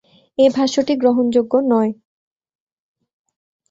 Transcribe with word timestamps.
এ 0.37 0.45
ভাষ্যটি 0.49 0.93
গ্রহণযোগ্য 0.95 1.53
নয়। 1.71 1.91